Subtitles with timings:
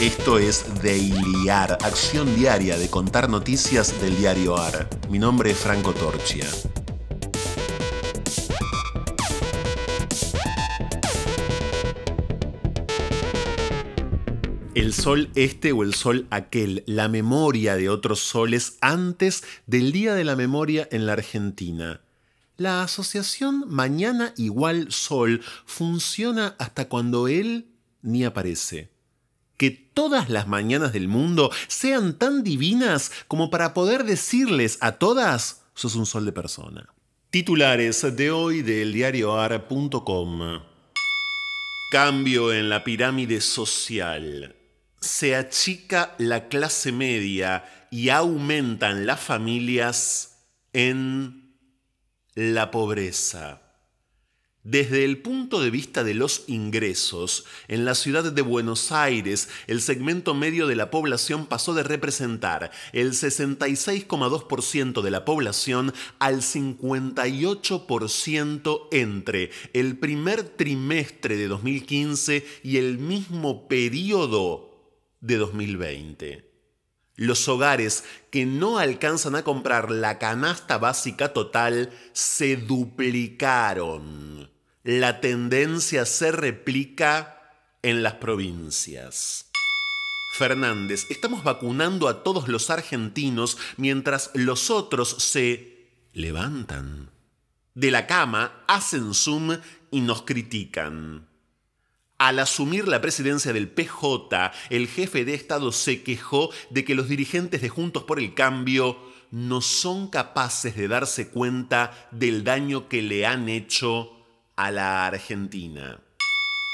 [0.00, 4.88] Esto es Dailiar, acción diaria de contar noticias del diario AR.
[5.10, 6.46] Mi nombre es Franco Torchia.
[14.76, 20.14] El sol este o el sol aquel, la memoria de otros soles antes del Día
[20.14, 22.02] de la Memoria en la Argentina.
[22.56, 27.66] La asociación mañana igual sol funciona hasta cuando él
[28.00, 28.96] ni aparece
[29.58, 35.64] que todas las mañanas del mundo sean tan divinas como para poder decirles a todas,
[35.74, 36.88] sos un sol de persona.
[37.30, 40.62] Titulares de hoy del diarioar.com.
[41.90, 44.56] Cambio en la pirámide social.
[45.00, 50.38] Se achica la clase media y aumentan las familias
[50.72, 51.54] en
[52.34, 53.67] la pobreza.
[54.64, 59.80] Desde el punto de vista de los ingresos, en la ciudad de Buenos Aires, el
[59.80, 68.88] segmento medio de la población pasó de representar el 66,2% de la población al 58%
[68.90, 74.72] entre el primer trimestre de 2015 y el mismo periodo
[75.20, 76.47] de 2020.
[77.18, 84.48] Los hogares que no alcanzan a comprar la canasta básica total se duplicaron
[84.88, 87.52] la tendencia se replica
[87.82, 89.50] en las provincias.
[90.38, 97.10] Fernández, estamos vacunando a todos los argentinos mientras los otros se levantan.
[97.74, 99.58] De la cama, hacen zoom
[99.90, 101.27] y nos critican.
[102.18, 107.08] Al asumir la presidencia del PJ, el jefe de Estado se quejó de que los
[107.08, 108.98] dirigentes de Juntos por el Cambio
[109.30, 114.16] no son capaces de darse cuenta del daño que le han hecho
[114.56, 116.00] a la Argentina.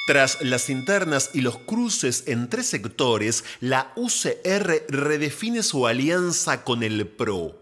[0.06, 7.06] Tras las internas y los cruces entre sectores, la UCR redefine su alianza con el
[7.06, 7.60] PRO.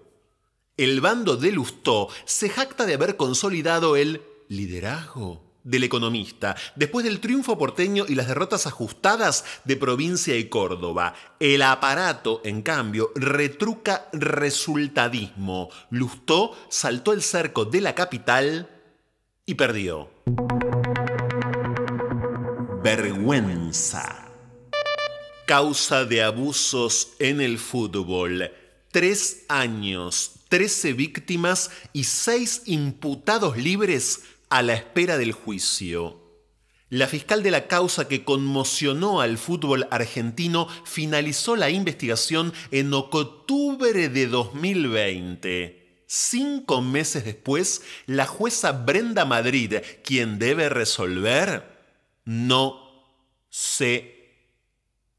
[0.77, 7.21] El bando de Lustó se jacta de haber consolidado el liderazgo del economista, después del
[7.21, 11.15] triunfo porteño y las derrotas ajustadas de provincia y Córdoba.
[11.39, 15.71] El aparato, en cambio, retruca resultadismo.
[15.91, 18.69] Lustó saltó el cerco de la capital
[19.47, 20.11] y perdió.
[22.83, 24.29] Vergüenza.
[25.47, 28.51] Causa de abusos en el fútbol.
[28.91, 34.23] Tres años, trece víctimas y seis imputados libres
[34.53, 36.21] a la espera del juicio.
[36.91, 44.11] La fiscal de la causa que conmocionó al fútbol argentino finalizó la investigación en octubre
[44.11, 46.05] de 2020.
[46.07, 51.65] Cinco meses después, la jueza Brenda Madrid, quien debe resolver,
[52.27, 53.07] no
[53.49, 54.51] se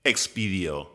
[0.03, 0.92] expidió.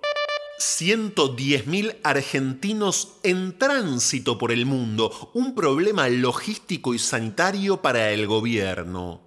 [0.58, 9.22] 110.000 argentinos en tránsito por el mundo, un problema logístico y sanitario para el gobierno.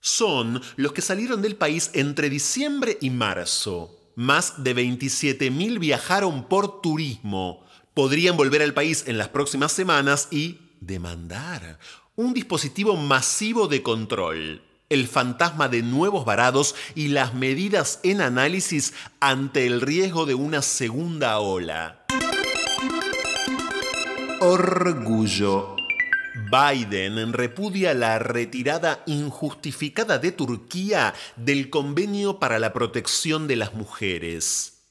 [0.00, 4.12] Son los que salieron del país entre diciembre y marzo.
[4.16, 7.64] Más de 27.000 viajaron por turismo,
[7.94, 11.78] podrían volver al país en las próximas semanas y demandar
[12.16, 18.94] un dispositivo masivo de control, el fantasma de nuevos varados y las medidas en análisis
[19.20, 22.04] ante el riesgo de una segunda ola.
[24.40, 25.76] Orgullo.
[26.50, 34.82] Biden repudia la retirada injustificada de Turquía del convenio para la protección de las mujeres.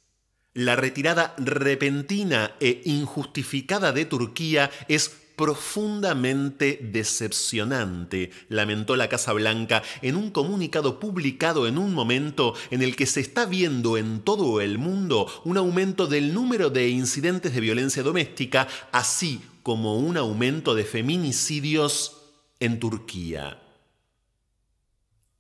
[0.53, 10.16] La retirada repentina e injustificada de Turquía es profundamente decepcionante, lamentó la Casa Blanca en
[10.16, 14.77] un comunicado publicado en un momento en el que se está viendo en todo el
[14.77, 20.83] mundo un aumento del número de incidentes de violencia doméstica, así como un aumento de
[20.83, 22.17] feminicidios
[22.59, 23.59] en Turquía.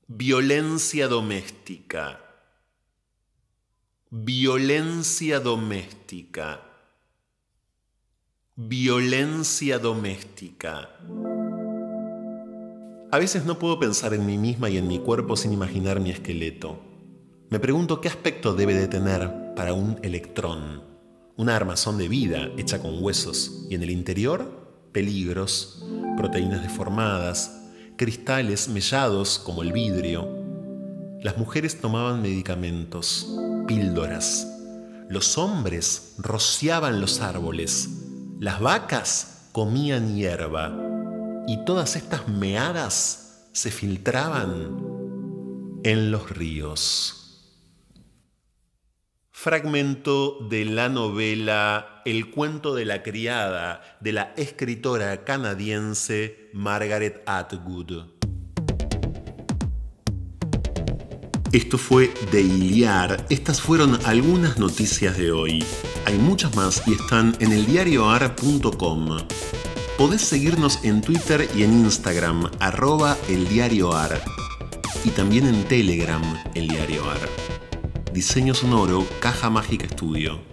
[0.07, 2.23] Violencia doméstica
[4.15, 6.72] Violencia doméstica.
[8.55, 10.87] Violencia doméstica.
[13.11, 16.11] A veces no puedo pensar en mí misma y en mi cuerpo sin imaginar mi
[16.11, 16.79] esqueleto.
[17.49, 20.83] Me pregunto qué aspecto debe de tener para un electrón,
[21.35, 25.83] una armazón de vida hecha con huesos y en el interior peligros,
[26.15, 30.29] proteínas deformadas, cristales mellados como el vidrio.
[31.23, 33.35] Las mujeres tomaban medicamentos,
[33.65, 34.47] píldoras.
[35.09, 37.89] Los hombres rociaban los árboles.
[38.39, 40.75] Las vacas comían hierba.
[41.47, 44.77] Y todas estas meadas se filtraban
[45.83, 47.19] en los ríos.
[49.31, 58.22] fragmento de la novela El cuento de la criada de la escritora canadiense Margaret Atwood.
[61.53, 63.27] Esto fue de Iliar.
[63.29, 65.63] Estas fueron algunas noticias de hoy.
[66.05, 69.19] Hay muchas más y están en eldiarioar.com.
[69.95, 74.19] Podés seguirnos en Twitter y en Instagram, arroba eldiarioar.
[75.05, 76.23] Y también en Telegram,
[76.55, 77.03] el diario
[78.11, 80.52] Diseño sonoro, Caja Mágica Estudio.